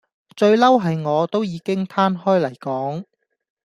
[0.35, 3.03] 最嬲係我都已經攤開嚟講